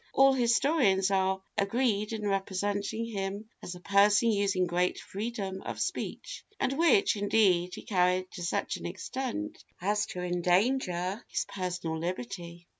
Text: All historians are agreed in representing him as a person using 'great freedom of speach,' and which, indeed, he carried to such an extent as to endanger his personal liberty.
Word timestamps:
All 0.15 0.33
historians 0.33 1.11
are 1.11 1.43
agreed 1.59 2.11
in 2.11 2.27
representing 2.27 3.05
him 3.05 3.47
as 3.61 3.75
a 3.75 3.79
person 3.79 4.31
using 4.31 4.65
'great 4.65 4.97
freedom 4.97 5.61
of 5.61 5.79
speach,' 5.79 6.43
and 6.59 6.73
which, 6.75 7.15
indeed, 7.15 7.75
he 7.75 7.83
carried 7.83 8.31
to 8.31 8.41
such 8.41 8.77
an 8.77 8.87
extent 8.87 9.63
as 9.79 10.07
to 10.07 10.21
endanger 10.23 11.23
his 11.29 11.45
personal 11.47 11.99
liberty. 11.99 12.67